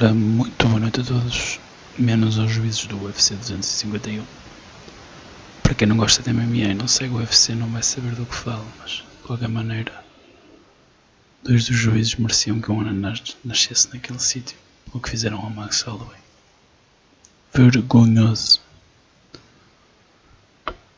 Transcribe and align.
Ora, 0.00 0.14
muito 0.14 0.68
boa 0.68 0.78
noite 0.78 1.00
a 1.00 1.04
todos, 1.04 1.58
menos 1.98 2.38
aos 2.38 2.52
juízes 2.52 2.86
do 2.86 3.02
UFC 3.02 3.34
251. 3.34 4.24
Para 5.60 5.74
quem 5.74 5.88
não 5.88 5.96
gosta 5.96 6.22
de 6.22 6.32
MMA 6.32 6.70
e 6.70 6.74
não 6.74 6.86
segue 6.86 7.14
o 7.14 7.16
UFC 7.16 7.52
não 7.52 7.68
vai 7.68 7.82
saber 7.82 8.14
do 8.14 8.24
que 8.24 8.34
falo, 8.36 8.64
mas 8.78 8.90
de 8.92 9.26
qualquer 9.26 9.48
maneira, 9.48 10.04
dois 11.42 11.66
dos 11.66 11.76
juízes 11.76 12.14
mereciam 12.14 12.60
que 12.60 12.70
um 12.70 12.80
ananás 12.80 13.36
nascesse 13.44 13.92
naquele 13.92 14.20
sítio, 14.20 14.56
o 14.92 15.00
que 15.00 15.10
fizeram 15.10 15.38
ao 15.38 15.50
Max 15.50 15.82
Holloway. 15.82 16.20
Vergonhoso. 17.52 18.60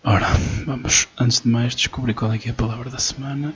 Ora, 0.05 0.29
vamos 0.67 1.09
antes 1.19 1.41
de 1.41 1.49
mais 1.49 1.75
descobrir 1.75 2.13
qual 2.13 2.35
é 2.35 2.39
que 2.39 2.51
é 2.51 2.53
a 2.53 2.55
palavra 2.55 2.91
da 2.91 2.99
semana, 2.99 3.55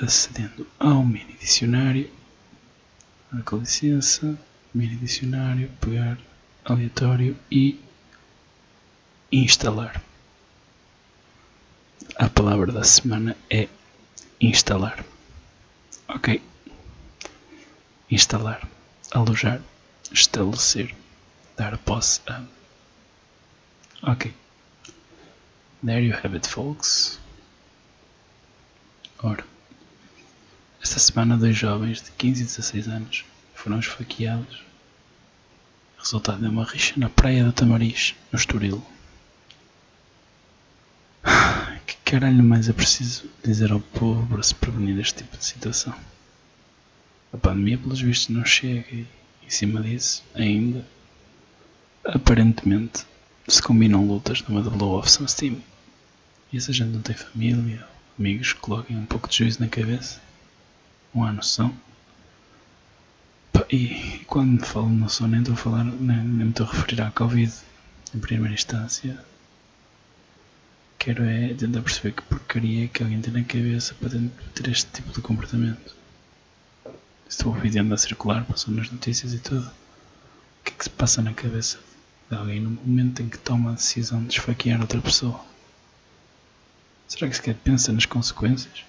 acedendo 0.00 0.64
ao 0.78 1.04
mini 1.04 1.36
dicionário. 1.40 2.08
Com 3.44 3.56
licença, 3.56 4.38
mini 4.78 4.94
dicionário, 4.94 5.68
pegar 5.80 6.16
aleatório 6.64 7.36
e 7.50 7.80
instalar. 9.32 10.00
A 12.14 12.28
palavra 12.28 12.70
da 12.70 12.84
semana 12.84 13.36
é 13.50 13.68
instalar. 14.40 15.04
Ok. 16.06 16.40
Instalar, 18.08 18.68
alojar, 19.10 19.60
estabelecer, 20.12 20.94
dar 21.56 21.76
posse 21.78 22.20
a. 22.28 22.44
Ok. 24.12 24.32
There 25.84 26.06
you 26.06 26.14
have 26.14 26.36
it, 26.36 26.48
folks. 26.48 27.18
Ora, 29.20 29.44
esta 30.80 31.00
semana 31.00 31.36
dois 31.36 31.56
jovens 31.56 32.00
de 32.00 32.12
15 32.12 32.42
e 32.42 32.44
16 32.46 32.86
anos 32.86 33.24
foram 33.54 33.80
esfaqueados, 33.80 34.67
resultado 35.98 36.40
de 36.40 36.48
uma 36.48 36.64
rixa 36.64 36.94
na 36.96 37.08
praia 37.08 37.44
do 37.44 37.52
Tamariz, 37.52 38.14
no 38.32 38.38
Estoril. 38.38 38.84
Que 41.86 41.96
caralho 42.04 42.44
mais 42.44 42.68
é 42.68 42.72
preciso 42.72 43.28
dizer 43.42 43.72
ao 43.72 43.80
povo 43.80 44.26
para 44.26 44.42
se 44.42 44.54
prevenir 44.54 44.96
deste 44.96 45.22
tipo 45.22 45.36
de 45.36 45.44
situação? 45.44 45.94
A 47.32 47.36
pandemia, 47.36 47.78
pelos 47.78 48.00
vistos, 48.00 48.34
não 48.34 48.44
chega 48.44 48.86
e, 48.90 49.06
em 49.42 49.50
cima 49.50 49.80
disso, 49.82 50.22
ainda, 50.34 50.86
aparentemente, 52.04 53.06
se 53.46 53.62
combinam 53.62 54.06
lutas 54.06 54.42
numa 54.42 54.62
Blow 54.62 54.98
of 54.98 55.10
Some 55.10 55.28
Steam. 55.28 55.62
E 56.52 56.56
essa 56.56 56.72
gente 56.72 56.90
não 56.90 57.02
tem 57.02 57.14
família, 57.14 57.86
amigos 58.18 58.52
que 58.52 58.60
coloquem 58.60 58.96
um 58.96 59.06
pouco 59.06 59.28
de 59.28 59.36
juízo 59.36 59.60
na 59.60 59.68
cabeça? 59.68 60.20
Não 61.14 61.24
há 61.24 61.32
noção? 61.32 61.74
E 63.70 64.24
quando 64.26 64.64
falo 64.64 64.88
de 64.88 64.94
noção, 64.94 65.28
nem 65.28 65.40
estou 65.40 65.52
a 65.52 65.58
falar, 65.58 65.84
nem, 65.84 66.16
nem 66.16 66.46
me 66.46 66.50
estou 66.50 66.66
a 66.66 66.70
referir 66.70 67.02
à 67.02 67.10
Covid 67.10 67.52
em 68.14 68.18
primeira 68.18 68.54
instância. 68.54 69.22
Quero 70.98 71.22
é 71.22 71.52
tentar 71.52 71.82
perceber 71.82 72.12
que 72.12 72.22
porcaria 72.22 72.86
é 72.86 72.88
que 72.88 73.02
alguém 73.02 73.20
tem 73.20 73.30
na 73.30 73.44
cabeça 73.44 73.94
para 73.94 74.18
ter 74.54 74.68
este 74.70 74.90
tipo 74.90 75.12
de 75.12 75.20
comportamento. 75.20 75.94
Estou 77.28 77.54
anda 77.54 77.94
a 77.94 77.98
circular, 77.98 78.42
passou 78.46 78.72
nas 78.72 78.90
notícias 78.90 79.34
e 79.34 79.38
tudo. 79.38 79.66
O 79.66 80.64
que 80.64 80.72
é 80.72 80.74
que 80.74 80.84
se 80.84 80.90
passa 80.90 81.20
na 81.20 81.34
cabeça 81.34 81.78
de 82.30 82.36
alguém 82.38 82.60
no 82.60 82.70
momento 82.70 83.20
em 83.20 83.28
que 83.28 83.38
toma 83.38 83.72
a 83.72 83.74
decisão 83.74 84.24
de 84.24 84.32
esfaquear 84.32 84.80
outra 84.80 85.02
pessoa? 85.02 85.44
Será 87.06 87.28
que 87.28 87.36
sequer 87.36 87.54
pensa 87.56 87.92
nas 87.92 88.06
consequências? 88.06 88.82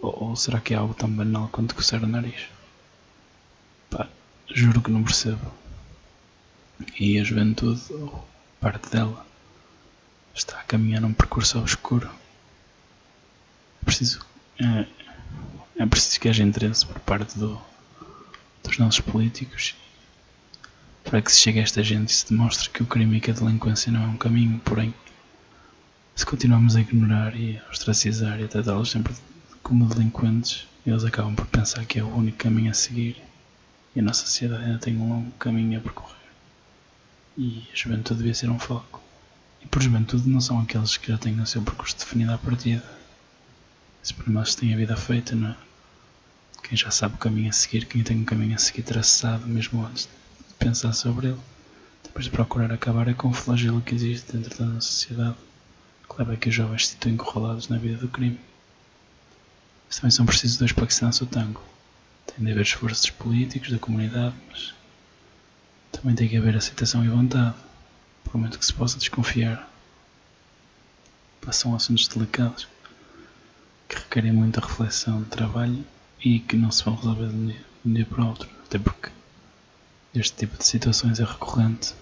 Ou, 0.00 0.28
ou 0.30 0.36
será 0.36 0.62
que 0.62 0.72
é 0.72 0.78
algo 0.78 0.94
tão 0.94 1.10
banal 1.10 1.48
quanto 1.48 1.74
coçar 1.74 2.02
o 2.02 2.06
nariz? 2.06 2.53
Juro 4.52 4.82
que 4.82 4.90
não 4.90 5.02
percebo. 5.02 5.52
E 6.98 7.18
a 7.18 7.24
juventude, 7.24 7.80
ou 7.92 8.26
parte 8.60 8.90
dela, 8.90 9.24
está 10.34 10.58
a 10.58 10.64
caminhar 10.64 11.04
um 11.04 11.12
percurso 11.12 11.58
obscuro. 11.58 12.10
É 13.82 13.84
preciso, 13.84 14.24
é, 14.60 14.86
é 15.76 15.86
preciso 15.86 16.20
que 16.20 16.28
haja 16.28 16.42
interesse 16.42 16.84
por 16.86 16.98
parte 17.00 17.38
do, 17.38 17.60
dos 18.62 18.78
nossos 18.78 19.00
políticos 19.00 19.74
para 21.04 21.20
que 21.20 21.30
se 21.30 21.40
chegue 21.40 21.60
a 21.60 21.62
esta 21.62 21.82
gente 21.82 22.08
e 22.08 22.12
se 22.12 22.30
demonstre 22.30 22.70
que 22.70 22.82
o 22.82 22.86
crime 22.86 23.18
e 23.18 23.20
que 23.20 23.30
a 23.30 23.34
delinquência 23.34 23.92
não 23.92 24.02
é 24.02 24.06
um 24.06 24.16
caminho, 24.16 24.58
porém, 24.64 24.94
se 26.16 26.24
continuamos 26.24 26.76
a 26.76 26.80
ignorar 26.80 27.36
e 27.36 27.58
a 27.58 27.70
ostracizar 27.70 28.40
e 28.40 28.44
a 28.44 28.48
tratá-los 28.48 28.90
sempre 28.90 29.14
como 29.62 29.86
delinquentes, 29.86 30.66
eles 30.86 31.04
acabam 31.04 31.34
por 31.34 31.46
pensar 31.46 31.84
que 31.84 31.98
é 31.98 32.02
o 32.02 32.08
único 32.08 32.38
caminho 32.38 32.70
a 32.70 32.74
seguir 32.74 33.22
e 33.94 34.00
a 34.00 34.02
nossa 34.02 34.26
sociedade 34.26 34.64
ainda 34.64 34.78
tem 34.78 34.96
um 34.96 35.08
longo 35.08 35.30
caminho 35.32 35.78
a 35.78 35.82
percorrer. 35.82 36.16
E 37.38 37.68
a 37.72 37.76
juventude 37.76 38.18
devia 38.18 38.34
ser 38.34 38.50
um 38.50 38.58
foco. 38.58 39.00
E 39.62 39.66
por 39.66 39.82
juventude 39.82 40.28
não 40.28 40.40
são 40.40 40.60
aqueles 40.60 40.96
que 40.96 41.08
já 41.08 41.18
têm 41.18 41.40
o 41.40 41.46
seu 41.46 41.62
percurso 41.62 41.96
definido 41.96 42.32
à 42.32 42.38
partida. 42.38 42.84
Se 44.02 44.12
por 44.12 44.28
nós 44.28 44.54
têm 44.54 44.74
a 44.74 44.76
vida 44.76 44.96
feita, 44.96 45.34
não 45.34 45.50
é? 45.50 45.56
Quem 46.62 46.76
já 46.76 46.90
sabe 46.90 47.14
o 47.14 47.18
caminho 47.18 47.50
a 47.50 47.52
seguir, 47.52 47.86
quem 47.86 48.02
tem 48.02 48.18
um 48.18 48.24
caminho 48.24 48.54
a 48.54 48.58
seguir 48.58 48.82
traçado 48.82 49.46
mesmo 49.46 49.84
antes 49.84 50.04
de 50.04 50.54
pensar 50.58 50.92
sobre 50.92 51.28
ele, 51.28 51.40
depois 52.02 52.24
de 52.24 52.30
procurar 52.30 52.72
acabar 52.72 53.06
é 53.08 53.14
com 53.14 53.28
o 53.28 53.34
flagelo 53.34 53.82
que 53.82 53.94
existe 53.94 54.32
dentro 54.32 54.58
da 54.58 54.66
nossa 54.66 54.88
sociedade, 54.88 55.36
que 56.08 56.18
leva 56.18 56.32
a 56.32 56.36
que 56.36 56.48
os 56.48 56.54
jovens 56.54 56.86
se 56.86 56.92
situem 56.92 57.14
encurralados 57.14 57.68
na 57.68 57.76
vida 57.78 57.98
do 57.98 58.08
crime. 58.08 58.40
Mas 59.86 59.96
também 59.96 60.10
são 60.10 60.26
precisos 60.26 60.56
dois 60.56 60.72
para 60.72 60.86
que 60.86 60.94
se 60.94 61.02
dance 61.02 61.22
o 61.22 61.26
tango. 61.26 61.60
Tem 62.36 62.44
de 62.44 62.52
haver 62.52 62.62
esforços 62.62 63.10
políticos, 63.10 63.70
da 63.70 63.78
comunidade, 63.78 64.34
mas 64.50 64.74
também 65.92 66.14
tem 66.14 66.28
que 66.28 66.36
haver 66.36 66.56
aceitação 66.56 67.04
e 67.04 67.08
vontade, 67.08 67.54
por 68.24 68.36
muito 68.36 68.58
que 68.58 68.66
se 68.66 68.72
possa 68.72 68.98
desconfiar. 68.98 69.70
São 71.52 71.74
assuntos 71.74 72.08
delicados 72.08 72.66
que 73.88 73.96
requerem 73.96 74.32
muita 74.32 74.60
reflexão, 74.60 75.22
trabalho 75.24 75.84
e 76.24 76.40
que 76.40 76.56
não 76.56 76.70
se 76.70 76.82
vão 76.82 76.96
resolver 76.96 77.28
de 77.28 77.34
um 77.34 77.46
dia, 77.46 77.64
de 77.84 77.90
um 77.90 77.94
dia 77.94 78.06
para 78.06 78.22
o 78.24 78.26
outro, 78.28 78.48
até 78.64 78.78
porque 78.78 79.10
este 80.14 80.36
tipo 80.38 80.56
de 80.56 80.64
situações 80.64 81.20
é 81.20 81.24
recorrente. 81.24 81.94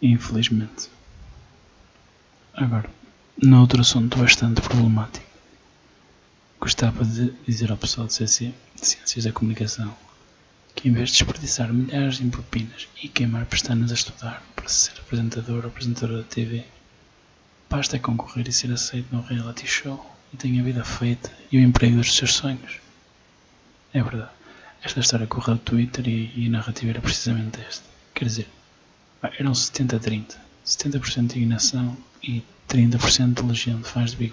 Infelizmente. 0.00 0.88
Agora, 2.54 2.88
noutro 3.36 3.82
assunto 3.82 4.16
bastante 4.18 4.62
problemático, 4.62 5.25
gostava 6.66 7.04
de 7.04 7.32
dizer 7.46 7.70
ao 7.70 7.76
pessoal 7.76 8.08
de 8.08 8.14
CC, 8.14 8.52
Ciências 8.74 9.24
da 9.24 9.30
Comunicação, 9.30 9.96
que 10.74 10.88
em 10.88 10.92
vez 10.92 11.10
de 11.10 11.18
desperdiçar 11.18 11.72
milhares 11.72 12.20
em 12.20 12.28
propinas 12.28 12.88
e 13.00 13.06
queimar 13.06 13.46
pestanas 13.46 13.92
a 13.92 13.94
estudar 13.94 14.42
para 14.56 14.68
ser 14.68 14.98
apresentador 14.98 15.62
ou 15.62 15.68
apresentadora 15.68 16.22
da 16.22 16.24
TV, 16.24 16.64
basta 17.70 18.00
concorrer 18.00 18.48
e 18.48 18.52
ser 18.52 18.72
aceito 18.72 19.14
num 19.14 19.20
reality 19.20 19.64
show 19.64 20.12
e 20.34 20.36
tem 20.36 20.58
a 20.58 20.64
vida 20.64 20.84
feita 20.84 21.30
e 21.52 21.56
o 21.56 21.60
emprego 21.60 21.98
dos 21.98 22.16
seus 22.16 22.34
sonhos. 22.34 22.80
É 23.94 24.02
verdade. 24.02 24.32
Esta 24.82 24.98
história 24.98 25.28
correu 25.28 25.54
no 25.54 25.60
Twitter 25.60 26.08
e, 26.08 26.32
e, 26.34 26.46
a 26.48 26.50
narrativa 26.50 26.90
era 26.90 27.00
precisamente 27.00 27.60
esta. 27.60 27.84
Quer 28.12 28.24
dizer, 28.24 28.48
eram 29.38 29.52
70-30. 29.52 30.34
70% 30.66 31.14
de 31.14 31.20
indignação 31.20 31.96
e 32.20 32.42
30% 32.68 33.52
de 33.52 33.72
de 33.72 33.84
fãs 33.84 34.10
de 34.10 34.16
Big. 34.16 34.32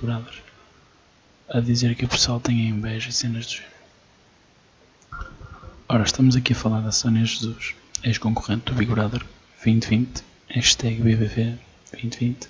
A 1.50 1.60
dizer 1.60 1.96
que 1.96 2.06
o 2.06 2.08
pessoal 2.08 2.40
tem 2.40 2.68
inveja 2.68 3.10
e 3.10 3.14
cenas 3.14 3.46
do 3.46 3.52
género. 3.52 3.74
Ora, 5.88 6.04
estamos 6.04 6.36
aqui 6.36 6.54
a 6.54 6.56
falar 6.56 6.82
da 6.82 6.92
Sónia 6.92 7.26
Jesus, 7.26 7.76
ex-concorrente 8.04 8.66
do 8.66 8.74
Big 8.74 8.92
Brother 8.92 9.24
2020, 9.64 10.24
hashtag 10.50 11.02
BBV 11.02 11.58
2020 11.92 12.48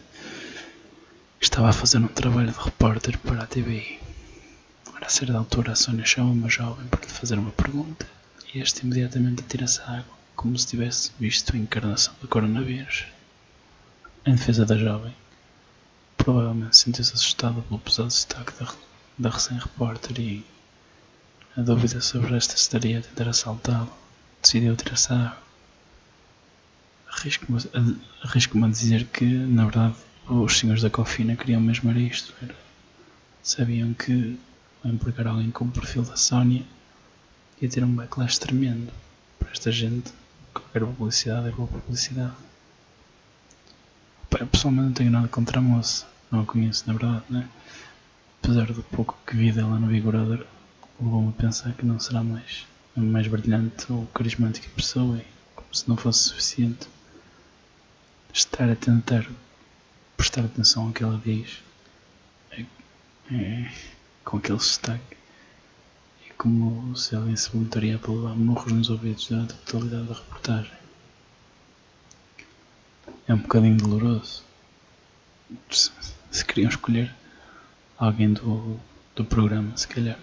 estava 1.41 1.69
a 1.69 1.73
fazer 1.73 1.97
um 1.97 2.07
trabalho 2.07 2.51
de 2.51 2.57
repórter 2.57 3.17
para 3.19 3.43
a 3.43 3.45
TVI. 3.45 3.99
Ora, 4.93 5.05
a 5.05 5.09
certa 5.09 5.37
altura, 5.37 5.73
a 5.73 5.75
Sónia 5.75 6.05
chama 6.05 6.31
uma 6.31 6.49
jovem 6.49 6.87
para 6.87 7.01
lhe 7.01 7.07
fazer 7.07 7.37
uma 7.37 7.51
pergunta 7.51 8.07
e 8.53 8.59
este 8.59 8.83
imediatamente 8.83 9.41
atira-se 9.41 9.81
à 9.81 9.97
água, 9.99 10.17
como 10.35 10.57
se 10.57 10.67
tivesse 10.67 11.11
visto 11.19 11.53
a 11.53 11.59
encarnação 11.59 12.13
do 12.21 12.27
coronavírus. 12.27 13.05
Em 14.25 14.35
defesa 14.35 14.65
da 14.65 14.77
jovem, 14.77 15.13
provavelmente 16.23 16.77
sentiu-se 16.77 17.13
assustada 17.13 17.61
pelo 17.61 17.79
pesado 17.79 18.07
destaque 18.07 18.53
da, 18.57 18.73
da 19.17 19.29
recém-repórter 19.29 20.17
e, 20.21 20.45
a 21.57 21.61
dúvida 21.61 21.99
sobre 21.99 22.35
esta 22.37 22.55
estaria 22.55 22.99
a 22.99 23.01
tentar 23.01 23.29
assaltá-lo, 23.29 23.91
decidiu 24.41 24.73
à 24.73 25.13
água. 25.13 25.37
Arrisco-me 27.11 27.61
arrisco 28.23 28.63
a 28.63 28.69
dizer 28.69 29.05
que, 29.07 29.25
na 29.25 29.65
verdade, 29.65 29.95
os 30.29 30.57
senhores 30.57 30.81
da 30.81 30.89
cofina 30.89 31.35
queriam 31.35 31.59
mesmo 31.59 31.89
era 31.91 31.99
isto. 31.99 32.33
Era, 32.41 32.55
sabiam 33.43 33.93
que 33.93 34.39
ao 34.83 34.91
empregar 34.91 35.27
alguém 35.27 35.51
com 35.51 35.65
o 35.65 35.71
perfil 35.71 36.03
da 36.03 36.15
Sónia 36.15 36.63
ia 37.61 37.69
ter 37.69 37.83
um 37.83 37.93
backlash 37.93 38.39
tremendo 38.39 38.91
para 39.37 39.51
esta 39.51 39.71
gente. 39.71 40.11
Qualquer 40.53 40.85
publicidade 40.85 41.49
é 41.49 41.51
boa 41.51 41.67
publicidade. 41.67 42.33
Pessoalmente 44.51 44.85
não 44.85 44.93
tenho 44.93 45.11
nada 45.11 45.27
contra 45.27 45.59
a 45.59 45.61
moça, 45.61 46.07
não 46.33 46.41
a 46.41 46.45
conheço 46.45 46.83
na 46.87 46.93
verdade, 46.93 47.23
né? 47.29 47.47
apesar 48.41 48.65
do 48.73 48.83
pouco 48.83 49.17
que 49.25 49.35
vi 49.35 49.51
dela 49.51 49.79
no 49.79 49.87
Vigorador, 49.87 50.45
levou-me 50.99 51.29
a 51.29 51.41
pensar 51.41 51.71
que 51.73 51.85
não 51.85 51.99
será 51.99 52.23
mais 52.23 52.65
a 52.97 52.99
mais 52.99 53.27
brilhante 53.27 53.91
ou 53.91 54.05
carismática 54.07 54.67
pessoa 54.75 55.17
e, 55.17 55.25
como 55.55 55.73
se 55.73 55.87
não 55.87 55.97
fosse 55.97 56.29
suficiente, 56.29 56.87
estar 58.33 58.69
a 58.69 58.75
tentar 58.75 59.27
prestar 60.17 60.45
atenção 60.45 60.87
ao 60.87 60.91
que 60.91 61.03
ela 61.03 61.21
diz 61.23 61.59
é, 62.51 62.65
é, 63.31 63.71
com 64.23 64.37
aquele 64.37 64.59
sotaque 64.59 65.17
é 66.27 66.33
como 66.37 66.95
se 66.95 67.15
alguém 67.15 67.35
se 67.35 67.49
voluntaria 67.49 67.97
para 67.97 68.11
levar 68.11 68.35
morros 68.35 68.71
nos 68.71 68.89
ouvidos 68.89 69.27
durante 69.27 69.53
a 69.53 69.57
totalidade 69.57 70.07
da 70.07 70.13
reportagem. 70.15 70.73
É 73.27 73.33
um 73.33 73.37
bocadinho 73.37 73.77
doloroso. 73.77 74.43
Se, 75.69 75.91
se 76.31 76.45
queriam 76.45 76.69
escolher 76.69 77.13
alguém 77.97 78.33
do, 78.33 78.79
do 79.15 79.25
programa, 79.25 79.75
se 79.77 79.87
calhar 79.87 80.17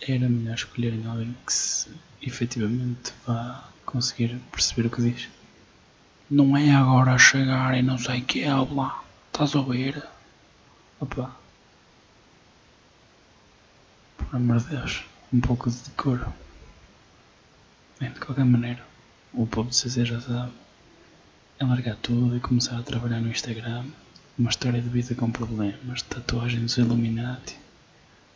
era 0.00 0.28
melhor 0.28 0.54
escolherem 0.54 1.06
alguém 1.06 1.36
que 1.46 1.52
se, 1.52 1.88
efetivamente 2.20 3.12
vá 3.26 3.68
conseguir 3.84 4.38
perceber 4.50 4.86
o 4.86 4.90
que 4.90 5.02
diz. 5.02 5.28
Não 6.30 6.56
é 6.56 6.70
agora 6.74 7.18
chegar 7.18 7.76
e 7.76 7.82
não 7.82 7.98
sei 7.98 8.20
o 8.20 8.24
que 8.24 8.42
é, 8.42 8.54
lá. 8.54 9.02
Estás 9.26 9.54
a 9.54 9.60
ouvir? 9.60 10.02
Opa. 11.00 11.36
Por 14.16 14.36
amor 14.36 14.60
de 14.60 14.66
Deus, 14.76 15.04
um 15.32 15.40
pouco 15.40 15.70
de 15.70 15.76
decoro. 15.76 16.32
Bem, 18.00 18.10
de 18.10 18.20
qualquer 18.20 18.44
maneira, 18.44 18.84
o 19.32 19.46
povo 19.46 19.70
de 19.70 19.76
CZ 19.76 20.08
já 20.08 20.20
sabe. 20.20 20.52
É 21.58 21.64
largar 21.64 21.96
tudo 21.96 22.36
e 22.36 22.40
começar 22.40 22.78
a 22.78 22.82
trabalhar 22.82 23.20
no 23.20 23.30
Instagram. 23.30 23.84
Uma 24.38 24.50
história 24.50 24.80
de 24.80 24.88
vida 24.88 25.14
com 25.14 25.30
problemas, 25.30 26.02
tatuagens 26.02 26.76
Illuminati, 26.76 27.56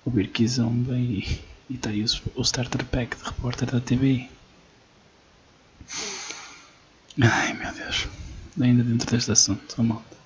ouvir 0.04 0.28
Kizomba 0.28 0.96
e 0.96 1.40
e 1.68 1.74
está 1.74 1.90
aí 1.90 2.04
o, 2.04 2.40
o 2.40 2.42
Starter 2.42 2.84
Pack 2.84 3.16
de 3.16 3.24
repórter 3.24 3.70
da 3.70 3.80
TV. 3.80 4.28
Ai 7.20 7.52
meu 7.54 7.72
Deus. 7.72 8.06
Ainda 8.60 8.84
dentro 8.84 9.10
deste 9.10 9.32
assunto, 9.32 9.74
oh, 9.78 9.82
malta. 9.82 10.16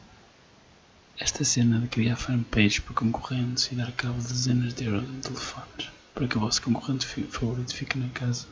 Esta 1.19 1.45
cena 1.45 1.81
de 1.81 1.89
criar 1.89 2.17
fanpage 2.17 2.81
para 2.83 2.95
concorrentes 2.95 3.71
e 3.73 3.75
dar 3.75 3.91
cabo 3.93 4.21
de 4.21 4.29
dezenas 4.29 4.75
de 4.75 4.85
euros 4.85 5.09
em 5.09 5.21
telefones 5.21 5.91
para 6.15 6.27
que 6.27 6.37
o 6.37 6.41
vosso 6.41 6.61
concorrente 6.63 7.07
favorito 7.07 7.75
fique 7.75 7.99
na 7.99 8.09
casa 8.11 8.47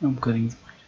é 0.00 0.06
um 0.06 0.12
bocadinho 0.12 0.48
demais. 0.48 0.80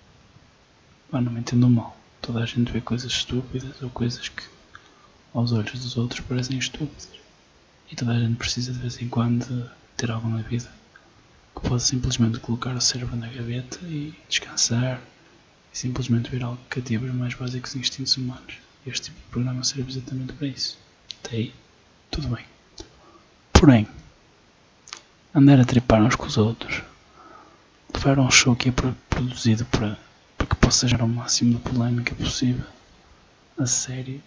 Pá, 1.10 1.20
não 1.20 1.32
me 1.32 1.40
entendam 1.40 1.70
mal. 1.70 1.96
Toda 2.24 2.42
a 2.42 2.46
gente 2.46 2.72
vê 2.72 2.80
coisas 2.80 3.12
estúpidas 3.12 3.82
ou 3.82 3.90
coisas 3.90 4.28
que 4.28 4.42
aos 5.34 5.52
olhos 5.52 5.72
dos 5.72 5.96
outros 5.98 6.20
parecem 6.20 6.56
estúpidas. 6.56 7.10
E 7.92 7.94
toda 7.94 8.12
a 8.12 8.18
gente 8.18 8.36
precisa 8.36 8.72
de 8.72 8.78
vez 8.78 9.00
em 9.02 9.08
quando 9.08 9.70
ter 9.94 10.10
algo 10.10 10.26
na 10.28 10.40
vida 10.40 10.70
que 11.54 11.68
pode 11.68 11.82
simplesmente 11.82 12.40
colocar 12.40 12.74
o 12.74 12.80
cérebro 12.80 13.14
na 13.14 13.28
gaveta 13.28 13.78
e 13.82 14.14
descansar 14.26 15.00
e 15.70 15.76
simplesmente 15.76 16.30
ver 16.30 16.42
algo 16.42 16.58
que 16.70 16.80
cativa 16.80 17.04
os 17.04 17.14
mais 17.14 17.34
básicos 17.34 17.76
instintos 17.76 18.16
humanos. 18.16 18.54
Este 18.86 19.10
tipo 19.10 19.18
de 19.18 19.26
programa 19.26 19.62
serve 19.62 19.90
exatamente 19.90 20.32
para 20.32 20.46
isso. 20.46 20.78
Até 21.22 21.36
aí, 21.36 21.54
tudo 22.10 22.28
bem. 22.28 22.44
Porém, 23.52 23.86
andar 25.34 25.60
a 25.60 25.64
trepar 25.64 26.02
uns 26.02 26.16
com 26.16 26.26
os 26.26 26.38
outros, 26.38 26.82
levar 27.92 28.18
um 28.18 28.30
show 28.30 28.56
que 28.56 28.70
é 28.70 28.72
produzido 29.10 29.66
para, 29.66 29.98
possa 30.64 30.88
gerar 30.88 31.04
o 31.04 31.08
máximo 31.08 31.54
de 31.54 31.60
polémica 31.60 32.14
possível, 32.14 32.66
a 33.58 33.66
sério, 33.66 34.22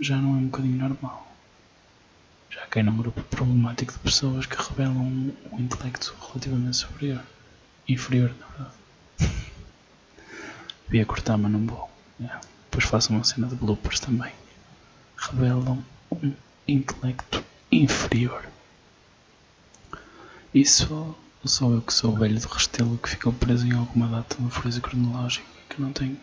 já 0.00 0.16
não 0.16 0.30
é 0.30 0.38
um 0.38 0.46
bocadinho 0.46 0.78
normal 0.78 1.32
já 2.52 2.66
cai 2.66 2.82
num 2.82 2.96
grupo 2.96 3.22
problemático 3.22 3.92
de 3.94 3.98
pessoas 4.00 4.44
que 4.44 4.56
revelam 4.56 4.98
um, 4.98 5.34
um 5.52 5.58
intelecto 5.58 6.14
relativamente 6.20 6.76
superior. 6.76 7.22
Inferior, 7.88 8.30
na 8.38 8.46
verdade. 8.46 8.76
Devia 10.86 11.06
cortar, 11.06 11.38
mas 11.38 11.50
não 11.50 11.66
vou. 11.66 11.90
Yeah. 12.20 12.40
Depois 12.64 12.84
faço 12.84 13.10
uma 13.10 13.24
cena 13.24 13.46
de 13.46 13.54
bloopers 13.54 14.00
também. 14.00 14.32
Revelam 15.16 15.82
um 16.10 16.34
intelecto 16.68 17.42
inferior. 17.70 18.44
Isso 20.52 21.16
sou 21.46 21.72
eu 21.72 21.80
que 21.80 21.94
sou 21.94 22.12
o 22.12 22.18
velho 22.18 22.38
do 22.38 22.48
restelo 22.48 22.98
que 22.98 23.08
ficou 23.08 23.32
preso 23.32 23.66
em 23.66 23.72
alguma 23.72 24.06
data 24.08 24.36
no 24.38 24.50
friso 24.50 24.82
cronológico 24.82 25.46
e 25.56 25.61
que 25.72 25.80
não 25.80 25.92
tenho 25.92 26.18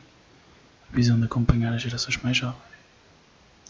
a 0.92 0.96
visão 0.96 1.18
de 1.18 1.26
acompanhar 1.26 1.74
as 1.74 1.82
gerações 1.82 2.18
mais 2.18 2.38
jovens. 2.38 2.70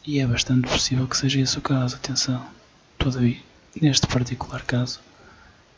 E 0.06 0.20
é 0.20 0.28
bastante 0.28 0.68
possível 0.68 1.08
que 1.08 1.16
seja 1.16 1.40
esse 1.40 1.58
o 1.58 1.62
caso, 1.62 1.96
atenção. 1.96 2.46
Todavia, 2.98 3.40
neste 3.82 4.08
particular 4.08 4.64
caso, 4.64 5.00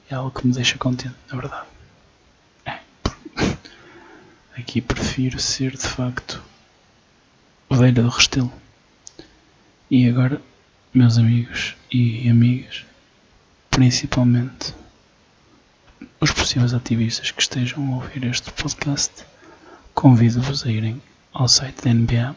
é 0.10 0.16
algo 0.16 0.32
que 0.32 0.48
me 0.48 0.54
deixa 0.54 0.78
contente, 0.78 1.16
na 1.32 1.38
verdade. 1.40 1.68
É. 2.66 2.80
Aqui 4.58 4.82
prefiro 4.82 5.40
ser 5.40 5.72
de 5.72 5.88
facto 5.88 6.42
o 7.70 7.76
velho 7.76 8.04
do 8.04 8.10
Restelo. 8.10 8.52
E 9.90 10.08
agora, 10.08 10.42
meus 10.94 11.18
amigos 11.18 11.76
e 11.92 12.30
amigas, 12.30 12.86
principalmente 13.70 14.74
os 16.20 16.32
possíveis 16.32 16.74
ativistas 16.74 17.32
que 17.32 17.42
estejam 17.42 17.94
a 17.94 17.96
ouvir 17.96 18.24
este 18.26 18.52
podcast, 18.52 19.26
convido-vos 20.02 20.66
a 20.66 20.72
irem 20.72 21.00
ao 21.32 21.48
site 21.48 21.84
da 21.84 21.94
NBA 21.94 22.36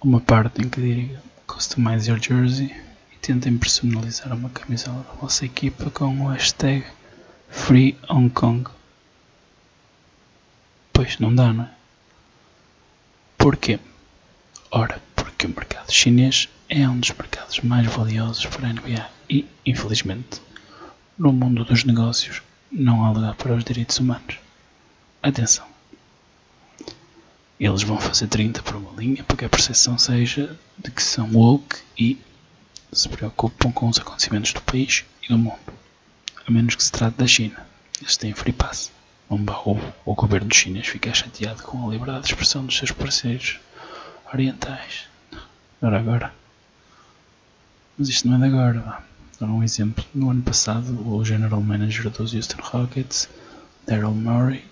uma 0.00 0.20
parte 0.20 0.60
em 0.60 0.68
que 0.68 0.80
diga 0.80 1.22
Customize 1.46 2.10
Your 2.10 2.20
Jersey 2.20 2.74
e 3.12 3.16
tentem 3.18 3.56
personalizar 3.56 4.32
uma 4.32 4.50
camisola 4.50 5.04
da 5.04 5.12
vossa 5.12 5.44
equipa 5.44 5.92
com 5.92 6.06
o 6.22 6.26
hashtag 6.26 6.84
Free 7.48 7.96
Hong 8.10 8.30
Kong. 8.30 8.68
Pois 10.92 11.20
não 11.20 11.32
dá, 11.32 11.52
não 11.52 11.62
é? 11.66 11.70
Porquê? 13.36 13.78
Ora, 14.72 15.00
porque 15.14 15.46
o 15.46 15.50
mercado 15.50 15.92
chinês 15.92 16.48
é 16.68 16.88
um 16.88 16.98
dos 16.98 17.12
mercados 17.12 17.60
mais 17.60 17.86
valiosos 17.86 18.44
para 18.46 18.66
a 18.66 18.72
NBA 18.72 19.08
e, 19.30 19.46
infelizmente, 19.64 20.42
no 21.16 21.32
mundo 21.32 21.64
dos 21.64 21.84
negócios 21.84 22.42
não 22.72 23.04
há 23.04 23.12
lugar 23.12 23.36
para 23.36 23.54
os 23.54 23.62
direitos 23.62 24.00
humanos. 24.00 24.47
Atenção! 25.22 25.66
Eles 27.58 27.82
vão 27.82 27.98
fazer 27.98 28.28
30 28.28 28.62
por 28.62 28.76
uma 28.76 28.92
linha 29.00 29.24
para 29.24 29.36
que 29.36 29.44
a 29.44 29.48
percepção 29.48 29.98
seja 29.98 30.56
de 30.78 30.92
que 30.92 31.02
são 31.02 31.28
woke 31.32 31.76
e 31.98 32.16
se 32.92 33.08
preocupam 33.08 33.72
com 33.72 33.88
os 33.88 33.98
acontecimentos 33.98 34.52
do 34.52 34.62
país 34.62 35.04
e 35.24 35.28
do 35.28 35.38
mundo. 35.38 35.58
A 36.46 36.50
menos 36.50 36.76
que 36.76 36.84
se 36.84 36.92
trate 36.92 37.18
da 37.18 37.26
China. 37.26 37.66
Eles 38.00 38.16
têm 38.16 38.32
free 38.32 38.52
pass. 38.52 38.92
o, 39.28 39.36
o 40.04 40.14
governo 40.14 40.54
chinês 40.54 40.86
fica 40.86 41.12
chateado 41.12 41.64
com 41.64 41.88
a 41.88 41.90
liberdade 41.90 42.22
de 42.22 42.32
expressão 42.32 42.64
dos 42.64 42.76
seus 42.76 42.92
parceiros 42.92 43.58
orientais. 44.32 45.08
Agora, 45.82 45.98
agora. 45.98 46.34
Mas 47.98 48.08
isto 48.08 48.28
não 48.28 48.36
é 48.36 48.48
de 48.48 48.54
agora. 48.54 48.80
Vá. 48.80 49.02
Dar 49.40 49.46
um 49.46 49.64
exemplo. 49.64 50.04
No 50.14 50.30
ano 50.30 50.42
passado, 50.42 51.08
o 51.08 51.24
General 51.24 51.60
Manager 51.60 52.08
dos 52.08 52.32
Houston 52.34 52.62
Rockets, 52.62 53.28
Daryl 53.84 54.12
Murray, 54.12 54.64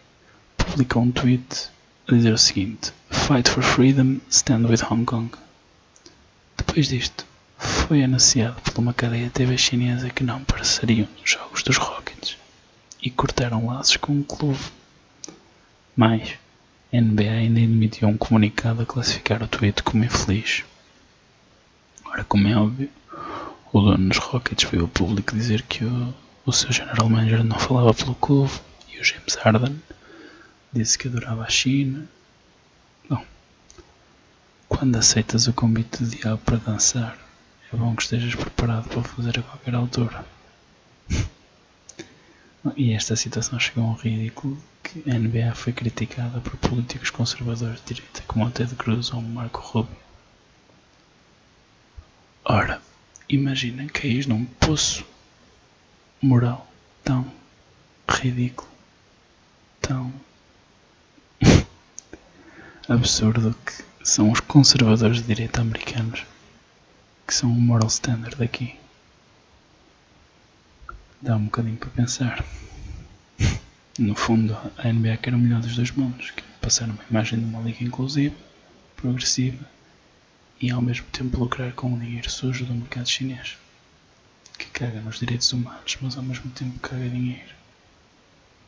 publicou 0.70 1.02
um 1.02 1.10
tweet 1.10 1.70
a 2.08 2.14
dizer 2.14 2.32
o 2.32 2.38
seguinte: 2.38 2.92
Fight 3.10 3.48
for 3.48 3.62
freedom, 3.62 4.20
stand 4.28 4.66
with 4.68 4.82
Hong 4.90 5.04
Kong. 5.04 5.30
Depois 6.56 6.88
disto, 6.88 7.24
foi 7.58 8.02
anunciado 8.02 8.60
por 8.60 8.78
uma 8.78 8.92
cadeia 8.92 9.30
TV 9.30 9.56
chinesa 9.56 10.10
que 10.10 10.24
não 10.24 10.36
apareceriam 10.38 11.08
nos 11.20 11.30
jogos 11.30 11.62
dos 11.62 11.76
Rockets 11.76 12.36
e 13.02 13.10
cortaram 13.10 13.66
laços 13.66 13.96
com 13.96 14.18
o 14.18 14.24
clube. 14.24 14.58
Mas, 15.94 16.34
a 16.92 17.00
NBA 17.00 17.30
ainda 17.30 17.60
emitiu 17.60 18.08
um 18.08 18.16
comunicado 18.16 18.82
a 18.82 18.86
classificar 18.86 19.42
o 19.42 19.48
tweet 19.48 19.82
como 19.82 20.04
infeliz. 20.04 20.64
Ora, 22.04 22.24
como 22.24 22.48
é 22.48 22.56
óbvio, 22.56 22.90
o 23.72 23.80
dono 23.80 24.08
dos 24.08 24.18
Rockets 24.18 24.68
veio 24.70 24.84
ao 24.84 24.88
público 24.88 25.34
dizer 25.34 25.62
que 25.62 25.84
o, 25.84 26.14
o 26.44 26.52
seu 26.52 26.72
general 26.72 27.08
manager 27.08 27.44
não 27.44 27.58
falava 27.58 27.94
pelo 27.94 28.14
clube 28.14 28.52
e 28.92 29.00
o 29.00 29.04
James 29.04 29.34
Harden 29.36 29.80
disse 30.76 30.98
que 30.98 31.08
adorava 31.08 31.42
a 31.42 31.48
China. 31.48 32.06
Bom, 33.08 33.24
quando 34.68 34.96
aceitas 34.96 35.46
o 35.46 35.52
convite 35.52 36.02
do 36.02 36.10
diabo 36.10 36.38
para 36.44 36.56
dançar, 36.58 37.18
é 37.72 37.76
bom 37.76 37.94
que 37.96 38.02
estejas 38.02 38.34
preparado 38.34 38.88
para 38.88 38.98
o 38.98 39.02
fazer 39.02 39.38
a 39.38 39.42
qualquer 39.42 39.74
altura. 39.74 40.26
e 42.76 42.92
esta 42.92 43.16
situação 43.16 43.58
chegou 43.58 43.84
a 43.84 43.88
um 43.88 43.94
ridículo 43.94 44.62
que 44.82 45.02
a 45.10 45.18
NBA 45.18 45.54
foi 45.54 45.72
criticada 45.72 46.40
por 46.40 46.56
políticos 46.56 47.10
conservadores 47.10 47.80
de 47.84 47.94
direita 47.94 48.22
como 48.26 48.44
o 48.44 48.50
Ted 48.50 48.74
Cruz 48.76 49.12
ou 49.12 49.20
o 49.20 49.22
Marco 49.22 49.60
Rubio. 49.60 49.96
Ora, 52.44 52.80
imagina 53.28 53.86
cair 53.88 54.28
num 54.28 54.44
poço 54.44 55.04
moral 56.22 56.70
tão 57.02 57.30
ridículo, 58.08 58.68
tão 59.80 60.12
absurdo 62.88 63.54
que 63.64 63.84
são 64.04 64.30
os 64.30 64.38
conservadores 64.38 65.16
de 65.18 65.24
direita 65.24 65.60
americanos 65.60 66.24
que 67.26 67.34
são 67.34 67.50
o 67.50 67.60
moral 67.60 67.88
standard 67.88 68.40
aqui. 68.40 68.76
Dá 71.20 71.34
um 71.34 71.46
bocadinho 71.46 71.76
para 71.76 71.90
pensar. 71.90 72.44
No 73.98 74.14
fundo, 74.14 74.56
a 74.76 74.92
NBA 74.92 75.16
quer 75.16 75.34
o 75.34 75.38
melhor 75.38 75.60
dos 75.60 75.74
dois 75.74 75.90
mundos, 75.90 76.30
que 76.30 76.42
é 76.42 76.44
passar 76.60 76.84
uma 76.88 77.02
imagem 77.10 77.40
de 77.40 77.44
uma 77.44 77.60
liga 77.60 77.82
inclusiva, 77.82 78.36
progressiva 78.94 79.66
e 80.60 80.70
ao 80.70 80.80
mesmo 80.80 81.06
tempo 81.06 81.38
lucrar 81.38 81.72
com 81.72 81.92
o 81.92 81.98
dinheiro 81.98 82.30
sujo 82.30 82.64
do 82.64 82.74
mercado 82.74 83.08
chinês, 83.08 83.56
que 84.56 84.66
caga 84.66 85.00
nos 85.00 85.18
direitos 85.18 85.52
humanos, 85.52 85.96
mas 86.00 86.16
ao 86.16 86.22
mesmo 86.22 86.50
tempo 86.52 86.78
caga 86.78 87.08
dinheiro. 87.08 87.54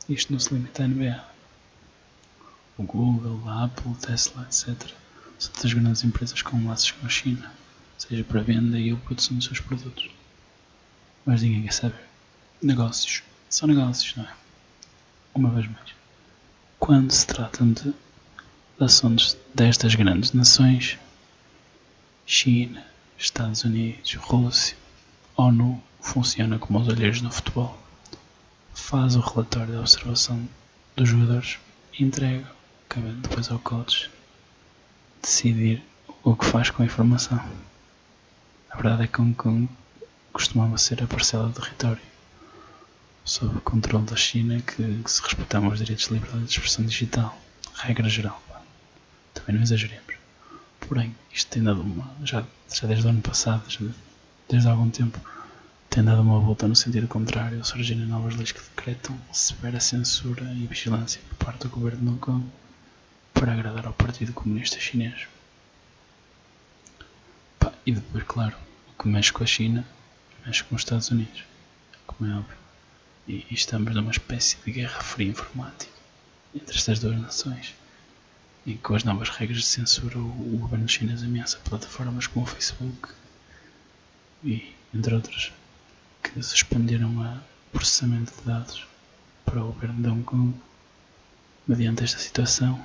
Isto 0.09 0.33
não 0.33 0.41
se 0.41 0.53
limita 0.53 0.83
à 0.83 0.89
NBA. 0.89 1.38
O 2.79 2.85
Google, 2.85 3.43
a 3.47 3.65
Apple, 3.65 3.95
Tesla, 3.97 4.45
etc. 4.45 4.93
São 5.39 5.53
todas 5.53 5.73
grandes 5.73 6.05
empresas 6.05 6.41
com 6.43 6.67
laços 6.67 6.93
com 6.93 7.07
a 7.07 7.09
China, 7.11 7.53
seja 7.99 8.25
para 8.25 8.41
venda 8.41 8.79
e 8.79 8.93
ou 8.93 8.99
produção 9.01 9.37
dos 9.37 9.47
seus 9.47 9.61
produtos. 9.61 10.09
Mas 11.27 11.43
ninguém 11.43 11.65
quer 11.65 11.73
saber. 11.73 12.09
Negócios. 12.63 13.23
São 13.51 13.69
negócios, 13.69 14.15
não 14.17 14.25
é? 14.25 14.33
Uma 15.35 15.51
vez 15.51 15.67
mais. 15.67 15.93
Quando 16.79 17.11
se 17.11 17.27
tratam 17.27 17.73
de 17.73 17.93
assuntos 18.81 19.37
destas 19.53 19.95
grandes 19.95 20.33
nações, 20.33 20.99
China, 22.25 22.85
Estados 23.19 23.65
Unidos, 23.65 24.15
Rússia, 24.15 24.77
ONU 25.37 25.83
funciona 26.01 26.59
como 26.59 26.79
os 26.79 26.89
olheiros 26.89 27.21
no 27.21 27.31
futebol. 27.31 27.77
Faz 28.73 29.17
o 29.17 29.21
relatório 29.21 29.75
da 29.75 29.81
observação 29.81 30.49
dos 30.95 31.09
jogadores 31.09 31.59
e 31.93 32.05
entrega, 32.05 32.58
cabendo 32.89 33.21
depois 33.21 33.51
ao 33.51 33.59
coach 33.59 34.11
decidir 35.21 35.83
o 36.23 36.35
que 36.35 36.45
faz 36.45 36.71
com 36.71 36.83
a 36.83 36.87
informação. 36.87 37.39
A 38.71 38.77
verdade 38.77 39.05
é 39.05 39.07
que 39.07 39.21
Hong 39.21 39.35
Kong 39.35 39.69
costumava 40.33 40.79
ser 40.79 41.03
a 41.03 41.07
parcela 41.07 41.49
do 41.49 41.61
território 41.61 42.01
sob 43.25 43.59
o 43.59 43.61
controle 43.61 44.07
da 44.07 44.17
China 44.17 44.61
que, 44.63 45.03
se 45.07 45.23
respeitavam 45.23 45.69
os 45.69 45.79
direitos 45.79 46.07
de 46.07 46.15
liberdade 46.15 46.45
de 46.45 46.51
expressão 46.51 46.85
digital, 46.87 47.39
regra 47.75 48.09
geral. 48.09 48.43
Também 49.35 49.57
não 49.57 49.63
exageremos. 49.63 50.15
Porém, 50.81 51.15
isto 51.31 51.51
tem 51.51 51.63
dado 51.63 51.83
uma, 51.83 52.11
já, 52.25 52.43
já 52.73 52.87
desde 52.87 53.07
o 53.07 53.11
ano 53.11 53.21
passado, 53.21 53.63
desde 54.49 54.67
há 54.67 54.71
algum 54.71 54.89
tempo, 54.89 55.21
tem 55.91 56.03
dado 56.03 56.23
uma 56.23 56.41
volta 56.41 56.67
no 56.67 56.75
sentido 56.75 57.07
contrário, 57.07 57.63
surgirem 57.65 58.07
novas 58.07 58.35
leis 58.35 58.53
que 58.53 58.61
decretam 58.61 59.19
severa 59.31 59.79
censura 59.79 60.45
e 60.55 60.67
vigilância 60.67 61.21
por 61.29 61.47
parte 61.47 61.61
do 61.65 61.69
governo 61.69 62.01
de 62.01 62.09
Hong 62.09 62.19
Kong 62.19 62.47
para 63.39 63.53
agradar 63.53 63.87
ao 63.87 63.93
Partido 63.93 64.33
Comunista 64.33 64.81
Chinês. 64.81 65.29
Pá, 67.59 67.73
e 67.87 67.93
depois, 67.93 68.25
claro, 68.25 68.57
o 68.89 69.01
que 69.03 69.09
mexe 69.09 69.33
com 69.33 69.45
a 69.45 69.47
China 69.47 69.87
mexe 70.45 70.65
com 70.65 70.75
os 70.75 70.83
Estados 70.83 71.11
Unidos, 71.11 71.45
como 72.07 72.29
é 72.29 72.35
óbvio. 72.37 72.57
E, 73.29 73.47
e 73.49 73.55
estamos 73.55 73.95
numa 73.95 74.11
espécie 74.11 74.57
de 74.65 74.73
guerra 74.73 75.01
fria 75.01 75.29
informática 75.29 75.93
entre 76.53 76.77
estas 76.77 76.99
duas 76.99 77.17
nações. 77.21 77.75
E 78.67 78.75
com 78.75 78.97
as 78.97 79.05
novas 79.05 79.29
regras 79.29 79.59
de 79.59 79.67
censura, 79.67 80.19
o, 80.19 80.55
o 80.55 80.59
governo 80.59 80.89
chinês 80.89 81.23
ameaça 81.23 81.59
plataformas 81.59 82.27
como 82.27 82.45
o 82.45 82.49
Facebook 82.49 83.09
e, 84.43 84.75
entre 84.93 85.15
outras, 85.15 85.53
que 86.23 86.43
suspenderam 86.43 87.17
o 87.17 87.41
processamento 87.71 88.33
de 88.35 88.43
dados 88.43 88.87
para 89.45 89.63
o 89.63 89.73
governo 89.73 90.03
de 90.03 90.09
Hong 90.09 90.25
Kong 90.25 90.55
mediante 91.69 92.03
esta 92.03 92.19
situação. 92.19 92.85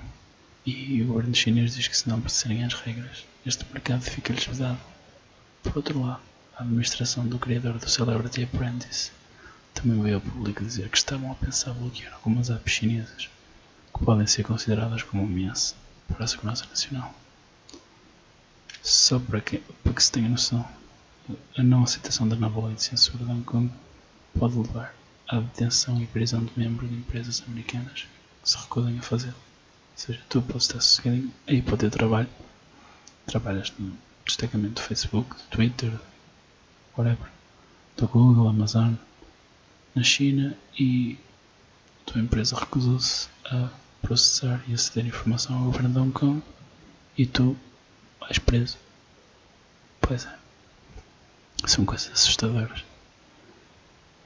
E 0.65 1.01
o 1.01 1.07
governo 1.07 1.35
chinês 1.35 1.75
diz 1.75 1.89
que 1.89 1.97
se 1.97 2.07
não 2.07 2.15
obedecerem 2.15 2.63
às 2.63 2.73
regras, 2.73 3.25
este 3.45 3.65
mercado 3.73 4.01
fica-lhes 4.01 4.45
vedado. 4.45 4.79
Por 5.61 5.75
outro 5.75 6.01
lado, 6.01 6.21
a 6.55 6.63
administração 6.63 7.27
do 7.27 7.37
criador 7.37 7.77
do 7.77 7.89
Celebrity 7.89 8.43
Apprentice 8.43 9.11
também 9.73 10.01
veio 10.01 10.15
ao 10.15 10.21
público 10.21 10.63
dizer 10.63 10.87
que 10.87 10.97
estavam 10.97 11.31
a 11.31 11.35
pensar 11.35 11.73
bloquear 11.73 12.13
algumas 12.13 12.49
apps 12.49 12.71
chinesas 12.71 13.29
que 13.93 14.05
podem 14.05 14.25
ser 14.25 14.43
consideradas 14.43 15.03
como 15.03 15.23
ameaça 15.23 15.75
para 16.07 16.23
a 16.23 16.27
segurança 16.27 16.65
nacional. 16.67 17.13
Só 18.81 19.19
para 19.19 19.41
que, 19.41 19.57
para 19.83 19.93
que 19.93 20.03
se 20.03 20.11
tenha 20.11 20.29
noção, 20.29 20.65
a 21.57 21.63
não 21.63 21.83
aceitação 21.83 22.27
da 22.27 22.37
nova 22.37 22.67
lei 22.67 22.75
de 22.75 22.83
censura 22.83 23.25
de 23.25 23.31
Hong 23.31 23.43
Kong 23.43 23.71
pode 24.37 24.57
levar 24.57 24.95
à 25.27 25.39
detenção 25.39 26.01
e 26.01 26.07
prisão 26.07 26.43
de 26.45 26.51
membros 26.57 26.89
de 26.89 26.95
empresas 26.95 27.43
americanas 27.47 28.07
que 28.41 28.49
se 28.49 28.57
recusem 28.57 28.97
a 28.99 29.01
fazer. 29.01 29.33
Seja, 29.95 30.21
tu 30.29 30.41
podes 30.41 30.63
estar 30.63 30.81
sossegadinho 30.81 31.31
aí 31.47 31.61
para 31.61 31.75
o 31.75 31.77
teu 31.77 31.91
trabalho, 31.91 32.29
trabalhas 33.25 33.71
no 33.77 33.95
destacamento 34.25 34.75
do 34.75 34.81
Facebook, 34.81 35.35
do 35.35 35.43
Twitter, 35.49 35.91
whatever, 36.97 37.29
do 37.97 38.07
Google, 38.07 38.47
Amazon, 38.47 38.95
na 39.95 40.03
China 40.03 40.57
e 40.77 41.17
a 42.01 42.11
tua 42.11 42.21
empresa 42.21 42.59
recusou-se 42.59 43.29
a 43.45 43.69
processar 44.01 44.61
e 44.67 44.73
aceder 44.73 45.05
informação 45.05 45.57
ao 45.57 45.65
governo 45.65 45.89
de 45.89 45.99
Hong 45.99 46.11
Kong 46.11 46.43
e 47.17 47.25
tu 47.25 47.55
vais 48.19 48.39
preso. 48.39 48.77
Pois 50.01 50.25
é. 50.25 50.35
São 51.65 51.85
coisas 51.85 52.11
assustadoras. 52.11 52.83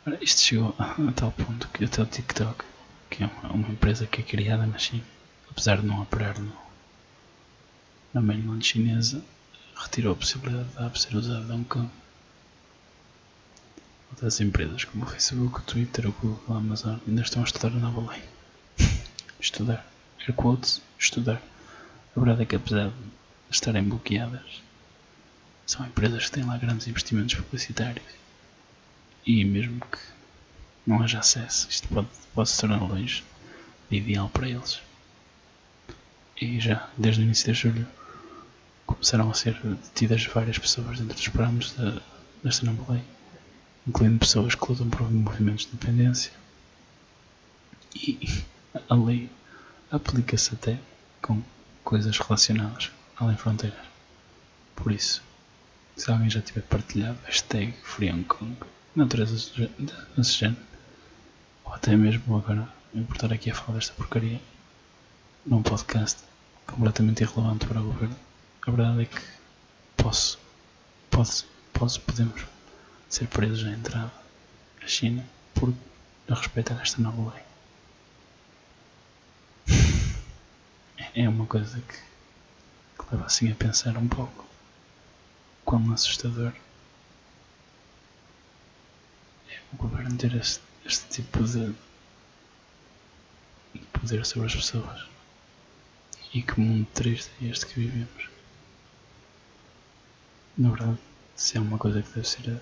Ora, 0.05 0.17
isto 0.21 0.41
chegou 0.41 0.73
a, 0.79 0.91
a, 0.91 1.11
tal 1.11 1.31
ponto 1.31 1.67
que 1.67 1.83
até 1.83 2.01
o 2.01 2.05
TikTok, 2.05 2.65
que 3.09 3.23
é 3.23 3.27
uma, 3.27 3.53
uma, 3.53 3.69
empresa 3.69 4.07
que 4.07 4.21
é 4.21 4.23
criada 4.23 4.65
na 4.65 4.77
China, 4.77 5.03
apesar 5.49 5.81
de 5.81 5.87
não 5.87 6.01
operar 6.01 6.39
no, 6.39 6.55
na 8.13 8.21
mainland 8.21 8.65
chinesa, 8.65 9.23
retirou 9.75 10.13
a 10.13 10.15
possibilidade 10.15 10.69
de 10.69 10.77
a 10.77 10.85
app 10.85 10.99
ser 10.99 11.15
usada 11.15 11.53
em 11.55 11.63
Kong. 11.63 11.89
Outras 14.11 14.39
empresas 14.41 14.85
como 14.85 15.03
o 15.03 15.07
Facebook, 15.07 15.59
o 15.59 15.63
Twitter, 15.63 16.07
o 16.07 16.11
Google, 16.13 16.55
a 16.55 16.57
Amazon 16.57 16.97
ainda 17.07 17.21
estão 17.21 17.41
a 17.41 17.45
estudar 17.45 17.67
a 17.67 17.79
nova 17.79 18.11
lei. 18.11 18.23
estudar. 19.39 19.85
Air 20.19 20.33
quotes, 20.33 20.81
estudar. 20.97 21.41
A 22.15 22.19
verdade 22.19 22.43
é 22.43 22.45
que 22.45 22.55
apesar 22.55 22.89
de 22.89 22.95
estarem 23.51 23.83
bloqueadas, 23.83 24.61
são 25.65 25.85
empresas 25.85 26.25
que 26.25 26.31
têm 26.31 26.45
lá 26.45 26.57
grandes 26.57 26.87
investimentos 26.87 27.35
publicitários. 27.35 28.05
E 29.25 29.43
mesmo 29.43 29.81
que 29.81 29.99
não 30.85 31.03
haja 31.03 31.19
acesso, 31.19 31.67
isto 31.69 31.87
pode, 31.89 32.07
pode 32.33 32.49
se 32.49 32.59
tornar 32.59 32.81
longe 32.81 33.23
de 33.89 33.97
ideal 33.97 34.29
para 34.29 34.49
eles. 34.49 34.81
E 36.39 36.59
já, 36.59 36.89
desde 36.97 37.21
o 37.21 37.23
início 37.23 37.51
de 37.51 37.59
julho, 37.59 37.87
começaram 38.85 39.29
a 39.29 39.33
ser 39.33 39.59
detidas 39.63 40.25
várias 40.25 40.57
pessoas 40.57 40.99
dentro 40.99 41.15
dos 41.15 41.27
parâmetros 41.27 41.75
desta 42.43 42.65
nova 42.65 42.93
lei 42.93 43.03
incluindo 43.87 44.19
pessoas 44.19 44.53
que 44.53 44.69
lutam 44.69 44.89
por 44.89 45.09
movimentos 45.09 45.65
de 45.65 45.73
independência. 45.73 46.31
E 47.95 48.43
a 48.89 48.95
lei 48.95 49.29
aplica-se 49.89 50.53
até 50.53 50.77
com 51.21 51.41
coisas 51.83 52.17
relacionadas 52.17 52.91
além 53.15 53.37
fronteiras. 53.37 53.79
Por 54.75 54.91
isso, 54.91 55.23
se 55.95 56.11
alguém 56.11 56.29
já 56.29 56.41
tiver 56.41 56.61
partilhado 56.63 57.17
hashtag 57.25 57.73
FreeHongKong, 57.83 58.57
natureza 58.95 59.69
desse 60.15 60.33
género, 60.33 60.61
ou 61.63 61.73
até 61.73 61.95
mesmo 61.95 62.37
agora 62.37 62.67
importar 62.93 63.31
aqui 63.31 63.49
a 63.49 63.55
falar 63.55 63.77
desta 63.77 63.93
porcaria 63.93 64.39
num 65.47 65.63
podcast 65.63 66.19
completamente 66.65 67.23
irrelevante 67.23 67.65
para 67.65 67.79
o 67.79 67.85
governo, 67.85 68.15
a 68.61 68.71
verdade 68.71 69.03
é 69.03 69.05
que 69.05 69.21
posso, 69.95 70.37
posso, 71.09 71.47
posso, 71.71 72.01
podemos 72.01 72.45
ser 73.07 73.27
presos 73.29 73.65
à 73.65 73.69
entrada 73.69 74.11
à 74.83 74.87
China 74.87 75.25
por 75.53 75.73
respeitar 76.27 76.81
esta 76.81 77.01
nova 77.01 77.33
lei. 77.33 77.43
É 81.15 81.29
uma 81.29 81.45
coisa 81.45 81.79
que, 81.79 81.93
que 83.01 83.11
leva 83.11 83.25
assim 83.25 83.49
a 83.49 83.55
pensar 83.55 83.97
um 83.97 84.07
pouco 84.07 84.45
quão 85.63 85.93
assustador 85.93 86.51
é 89.49 89.59
o 89.73 89.77
governo 89.77 90.17
ter 90.17 90.35
este, 90.35 90.61
este 90.85 91.07
tipo 91.09 91.41
de 91.43 91.73
poder 93.93 94.25
sobre 94.25 94.47
as 94.47 94.55
pessoas. 94.55 95.16
E 96.33 96.41
que 96.41 96.59
mundo 96.59 96.87
triste 96.93 97.31
é 97.41 97.45
este 97.45 97.65
que 97.65 97.79
vivemos. 97.79 98.29
Na 100.57 100.69
verdade, 100.69 100.97
se 101.35 101.57
é 101.57 101.61
uma 101.61 101.77
coisa 101.77 102.01
que 102.01 102.09
deve 102.09 102.27
ser 102.27 102.61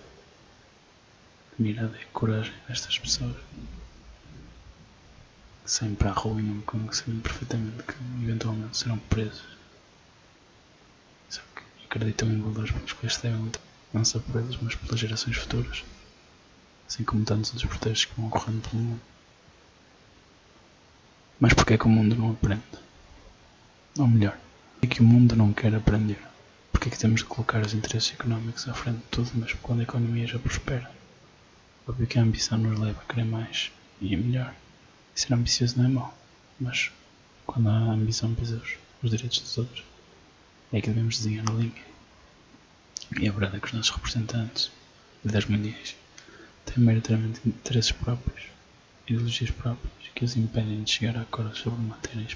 admirada 1.53 1.97
é 1.97 2.01
a 2.01 2.07
coragem 2.07 2.53
destas 2.67 2.99
pessoas 2.99 3.35
que 5.65 5.95
para 5.95 6.11
a 6.11 6.13
rua 6.13 6.41
Kong 6.65 6.95
sabendo 6.95 7.21
perfeitamente 7.21 7.83
que 7.83 7.93
eventualmente 8.23 8.77
serão 8.77 8.97
presos. 8.99 9.45
Só 11.29 11.41
que 11.55 11.85
acreditam 11.85 12.29
em 12.29 12.41
valores 12.41 12.71
pelos 12.71 12.93
quais 12.93 13.17
devem 13.17 13.41
lutar, 13.41 13.61
não 13.91 14.05
só 14.05 14.19
por 14.19 14.41
eles, 14.41 14.57
mas 14.61 14.75
pelas 14.75 14.99
gerações 14.99 15.37
futuras, 15.37 15.83
assim 16.87 17.03
como 17.03 17.25
tantos 17.25 17.51
outros 17.53 17.69
protestos 17.69 18.05
que 18.05 18.15
vão 18.15 18.27
ocorrendo 18.27 18.61
pelo 18.69 18.83
mundo. 18.83 19.01
Mas 21.39 21.53
porquê 21.53 21.73
é 21.73 21.77
que 21.77 21.85
o 21.85 21.89
mundo 21.89 22.15
não 22.15 22.31
aprende? 22.31 22.84
Ou 23.97 24.07
melhor, 24.07 24.37
é 24.81 24.87
que 24.87 24.99
o 24.99 25.05
mundo 25.05 25.37
não 25.37 25.53
quer 25.53 25.73
aprender? 25.73 26.19
Porquê 26.69 26.89
é 26.89 26.91
que 26.91 26.99
temos 26.99 27.21
de 27.21 27.27
colocar 27.27 27.65
os 27.65 27.73
interesses 27.73 28.11
económicos 28.11 28.67
à 28.67 28.73
frente 28.73 28.97
de 28.97 29.03
tudo, 29.09 29.31
mesmo 29.35 29.57
quando 29.61 29.79
a 29.79 29.83
economia 29.83 30.27
já 30.27 30.37
prospera? 30.37 30.91
Óbvio 31.87 32.05
que 32.05 32.19
a 32.19 32.21
ambição 32.21 32.57
nos 32.57 32.77
leva 32.77 33.01
a 33.01 33.05
querer 33.05 33.23
mais 33.23 33.71
e 34.01 34.17
melhor. 34.17 34.53
ser 35.15 35.33
ambicioso 35.33 35.77
não 35.77 35.85
é 35.85 35.87
mau, 35.87 36.17
mas 36.59 36.91
quando 37.45 37.69
a 37.69 37.93
ambição 37.93 38.35
pisa 38.35 38.57
os, 38.57 38.75
os 39.01 39.11
direitos 39.11 39.39
dos 39.39 39.57
outros, 39.57 39.85
é 40.73 40.81
que 40.81 40.89
devemos 40.89 41.19
desenhar 41.19 41.49
a 41.49 41.53
linha. 41.53 41.85
E 43.17 43.29
a 43.29 43.31
verdade 43.31 43.55
é 43.55 43.59
que 43.61 43.67
os 43.67 43.73
nossos 43.73 43.95
representantes, 43.95 44.71
líderes 45.23 45.47
mundiais, 45.47 45.95
têm 46.65 46.83
maioritariamente 46.83 47.39
interesses 47.47 47.93
próprios, 47.93 48.47
ideologias 49.07 49.51
próprias, 49.51 49.93
que 50.13 50.25
os 50.25 50.35
impedem 50.35 50.83
de 50.83 50.91
chegar 50.91 51.15
a 51.17 51.21
acordos 51.21 51.59
sobre 51.59 51.79
matérias. 51.81 52.35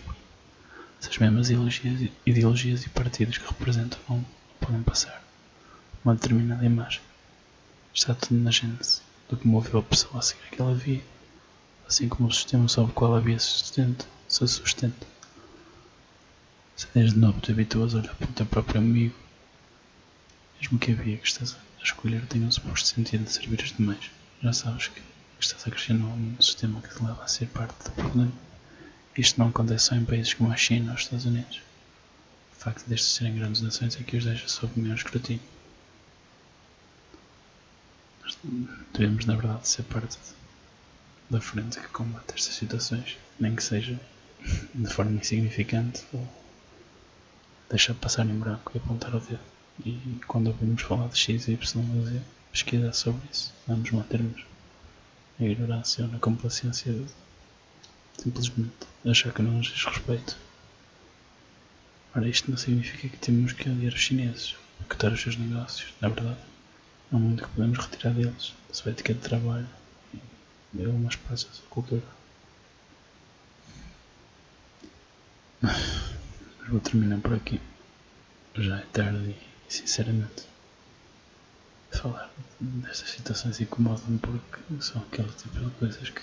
Essas 1.02 1.18
mesmas 1.18 1.50
ideologias, 1.50 2.10
ideologias 2.26 2.84
e 2.86 2.90
partidos 2.90 3.38
que 3.38 3.48
representam 3.48 4.00
não 4.10 4.26
podem 4.60 4.84
passar 4.84 5.24
uma 6.04 6.14
determinada 6.14 6.66
imagem. 6.66 7.02
Está 7.94 8.14
tudo 8.14 8.40
na 8.40 8.52
gênese 8.52 9.02
do 9.30 9.38
que 9.38 9.48
moveu 9.48 9.80
a 9.80 9.84
pessoa 9.84 10.20
a 10.20 10.22
seguir 10.22 10.44
aquela 10.52 10.74
via, 10.74 11.02
assim 11.88 12.10
como 12.10 12.30
o 12.30 12.34
sistema 12.34 12.68
sobre 12.68 12.92
o 12.92 12.94
qual 12.94 13.16
a 13.16 13.20
via 13.20 13.40
se 13.40 13.48
sustenta. 13.48 14.06
Se 14.28 14.48
sustenta. 14.48 15.08
Se 16.76 16.88
desde 16.94 17.18
novo 17.18 17.42
te 17.42 17.52
habituas 17.52 17.96
a 17.96 18.00
olhar 18.00 18.16
para 18.16 18.30
o 18.30 18.34
teu 18.34 18.46
próprio 18.46 18.80
amigo, 18.80 19.16
mesmo 20.60 20.78
que 20.78 20.92
a 20.92 20.96
via 20.96 21.18
que 21.18 21.28
estás 21.28 21.56
a 21.80 21.84
escolher 21.84 22.26
tenha 22.28 22.46
um 22.46 22.52
suposto 22.52 22.88
sentido 22.88 23.24
de 23.24 23.32
servir 23.32 23.62
os 23.62 23.72
demais, 23.72 24.12
já 24.42 24.54
sabes 24.54 24.88
que 24.88 25.02
estás 25.40 25.66
a 25.66 25.72
crescer 25.72 25.94
num 25.94 26.36
sistema 26.40 26.82
que 26.82 26.94
te 26.94 27.04
leva 27.04 27.24
a 27.24 27.28
ser 27.28 27.48
parte 27.48 27.84
do 27.86 27.92
problema. 27.92 28.49
Isto 29.18 29.40
não 29.40 29.50
acontece 29.50 29.86
só 29.86 29.96
em 29.96 30.06
países 30.06 30.34
como 30.34 30.52
a 30.52 30.56
China 30.56 30.92
ou 30.92 30.96
os 30.96 31.02
Estados 31.02 31.26
Unidos. 31.26 31.62
O 32.54 32.62
facto 32.62 32.88
destes 32.88 33.12
serem 33.14 33.36
grandes 33.36 33.62
nações 33.62 33.96
é 34.00 34.04
que 34.04 34.18
os 34.18 34.26
deixa 34.26 34.48
sob 34.48 34.80
maior 34.80 34.96
escrutínio. 34.96 35.42
devemos, 38.94 39.26
na 39.26 39.36
verdade, 39.36 39.68
ser 39.68 39.84
parte 39.84 40.18
da 41.30 41.42
frente 41.42 41.80
que 41.80 41.88
combate 41.90 42.34
estas 42.36 42.56
situações, 42.56 43.18
nem 43.40 43.56
que 43.56 43.64
seja 43.64 44.00
de 44.74 44.94
forma 44.94 45.12
insignificante 45.12 46.06
ou 46.14 46.28
deixar 47.70 47.94
passar 47.96 48.26
em 48.26 48.38
branco 48.38 48.72
e 48.74 48.78
apontar 48.78 49.16
o 49.16 49.20
dedo. 49.20 49.40
E 49.86 50.20
quando 50.28 50.48
ouvimos 50.48 50.82
falar 50.82 51.08
de 51.08 51.18
X, 51.18 51.48
Y 51.48 51.58
ou 51.96 52.06
Z, 52.06 52.22
pesquisar 52.52 52.94
sobre 52.94 53.22
isso, 53.32 53.54
nos 53.68 53.92
mantermos 53.92 54.44
na 55.40 55.46
ignorância 55.46 56.06
ou 56.06 56.12
na 56.12 56.20
complacência 56.20 56.92
de 56.92 57.06
simplesmente 58.20 58.88
achar 59.06 59.34
que 59.34 59.42
não 59.42 59.52
nos 59.52 59.68
diz 59.68 59.86
respeito. 59.86 60.38
Ora, 62.16 62.28
isto 62.28 62.50
não 62.50 62.58
significa 62.58 63.08
que 63.08 63.18
temos 63.18 63.54
que 63.54 63.70
odiar 63.70 63.94
os 63.94 64.00
chineses, 64.00 64.56
boicotar 64.80 65.14
os 65.14 65.22
seus 65.22 65.38
negócios, 65.38 65.94
na 66.02 66.10
verdade. 66.10 66.40
Há 67.12 67.18
muito 67.18 67.44
que 67.44 67.50
podemos 67.50 67.78
retirar 67.78 68.14
deles, 68.14 68.54
da 68.68 68.74
sua 68.74 68.92
ética 68.92 69.14
de 69.14 69.20
trabalho 69.20 69.68
e 70.74 70.86
algumas 70.86 71.16
partes 71.16 71.46
da 71.46 71.52
sua 71.52 71.68
cultura. 71.70 72.04
Mas 75.62 76.70
vou 76.70 76.80
terminar 76.80 77.20
por 77.20 77.34
aqui. 77.34 77.60
Já 78.56 78.80
é 78.80 78.86
tarde 78.92 79.36
e, 79.70 79.74
sinceramente, 79.74 80.44
falar 81.92 82.32
destas 82.60 83.10
situações 83.12 83.62
incomoda-me 83.62 84.20
porque 84.20 84.60
são 84.82 85.02
aquele 85.02 85.32
tipo 85.34 85.60
de 85.60 85.72
coisas 85.72 86.10
que, 86.10 86.22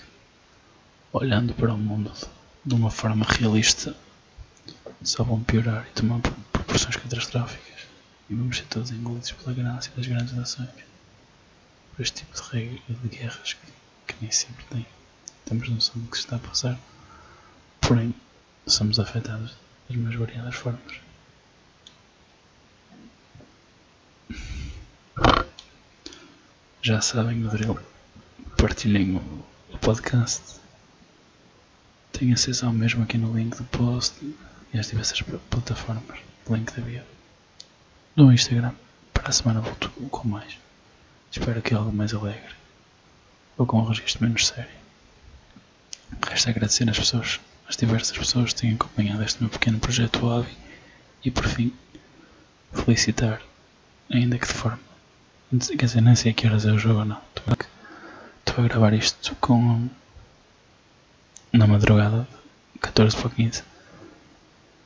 olhando 1.17 1.53
para 1.53 1.73
o 1.73 1.77
mundo 1.77 2.11
de 2.63 2.75
uma 2.75 2.91
forma 2.91 3.25
realista, 3.27 3.95
só 5.01 5.23
vão 5.23 5.43
piorar 5.43 5.87
e 5.89 5.93
tomar 5.93 6.19
proporções 6.51 6.95
catastróficas 6.95 7.87
e 8.29 8.35
vamos 8.35 8.57
ser 8.57 8.65
todos 8.65 8.91
engolidos 8.91 9.31
pela 9.31 9.55
ganância 9.55 9.91
das 9.95 10.05
grandes 10.05 10.33
nações. 10.33 10.69
Por 11.95 12.01
este 12.03 12.23
tipo 12.23 12.35
de 12.51 12.81
de 12.87 13.17
guerras 13.17 13.53
que, 13.53 14.13
que 14.13 14.21
nem 14.21 14.31
sempre 14.31 14.63
tem. 14.65 14.85
Temos 15.45 15.69
noção 15.69 15.99
do 16.01 16.09
que 16.09 16.17
se 16.17 16.23
está 16.23 16.35
a 16.35 16.39
passar, 16.39 16.79
porém 17.81 18.13
somos 18.67 18.99
afetados 18.99 19.55
das 19.89 19.97
mais 19.97 20.15
variadas 20.15 20.55
formas. 20.55 20.99
Já 26.81 27.01
sabem 27.01 27.43
o 27.45 27.49
drill. 27.49 27.79
Partilhem 28.57 29.15
o 29.15 29.77
podcast. 29.79 30.66
Tenho 32.17 32.33
acesso 32.33 32.65
ao 32.65 32.73
mesmo 32.73 33.03
aqui 33.03 33.17
no 33.17 33.31
link 33.37 33.55
do 33.55 33.63
post 33.65 34.15
e 34.73 34.79
às 34.79 34.89
diversas 34.89 35.21
plataformas. 35.49 36.19
Link 36.49 36.73
da 36.73 36.81
bio 36.81 37.03
no 38.15 38.33
Instagram. 38.33 38.73
Para 39.13 39.29
a 39.29 39.31
semana 39.31 39.61
volto 39.61 39.89
com 40.09 40.27
mais. 40.27 40.57
Espero 41.31 41.61
que 41.61 41.75
algo 41.75 41.93
mais 41.93 42.15
alegre. 42.15 42.55
Ou 43.55 43.67
com 43.67 43.79
um 43.79 43.85
registro 43.85 44.23
menos 44.23 44.47
sério. 44.47 44.71
Resta 46.27 46.49
agradecer 46.49 46.89
às 46.89 46.97
pessoas, 46.97 47.39
às 47.69 47.77
diversas 47.77 48.17
pessoas 48.17 48.51
que 48.51 48.61
têm 48.61 48.73
acompanhado 48.73 49.21
este 49.23 49.39
meu 49.41 49.51
pequeno 49.51 49.77
projeto 49.77 50.17
hobby. 50.19 50.57
E 51.23 51.29
por 51.29 51.45
fim, 51.45 51.71
felicitar, 52.73 53.41
ainda 54.09 54.39
que 54.39 54.47
de 54.47 54.53
forma. 54.53 54.79
Quer 55.51 55.85
dizer, 55.85 56.01
nem 56.01 56.15
sei 56.15 56.31
a 56.31 56.33
que 56.33 56.47
horas 56.47 56.65
é 56.65 56.71
o 56.71 56.79
jogo 56.79 56.99
ou 56.99 57.05
não. 57.05 57.21
Estou 58.39 58.65
a 58.65 58.67
gravar 58.67 58.93
isto 58.93 59.35
com. 59.35 59.87
Na 61.51 61.67
madrugada, 61.67 62.27
14 62.81 63.15
para 63.17 63.29
15. 63.29 63.63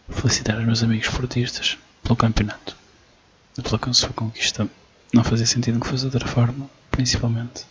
Felicitar 0.09 0.57
os 0.57 0.65
meus 0.65 0.83
amigos 0.83 1.07
esportistas 1.07 1.77
pelo 2.03 2.15
campeonato 2.15 2.75
pela 3.61 3.93
sua 3.93 4.09
conquista 4.09 4.67
não 5.13 5.23
fazia 5.23 5.45
sentido 5.45 5.79
que 5.79 5.87
fosse 5.87 6.09
de 6.09 6.15
outra 6.15 6.27
forma, 6.27 6.69
principalmente 6.89 7.65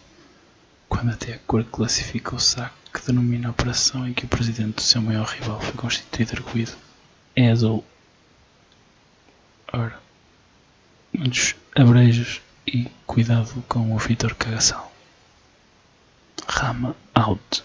quando 0.88 1.10
até 1.10 1.34
a 1.34 1.38
cor 1.38 1.64
classifica 1.64 2.34
o 2.34 2.38
saco 2.40 2.74
que 2.92 3.06
denomina 3.06 3.48
a 3.48 3.50
operação 3.52 4.06
em 4.06 4.12
que 4.12 4.24
o 4.24 4.28
presidente 4.28 4.76
do 4.76 4.82
seu 4.82 5.00
maior 5.00 5.26
rival 5.26 5.60
foi 5.60 5.72
constituído 5.72 6.32
arguído 6.36 6.72
é 7.36 7.50
azul. 7.50 7.84
Ora, 9.72 9.98
muitos 11.12 11.54
abrejos 11.74 12.40
e 12.66 12.90
cuidado 13.06 13.64
com 13.68 13.94
o 13.94 13.98
Vitor 13.98 14.34
Cagaçal. 14.34 14.92
Rama 16.46 16.96
out. 17.14 17.62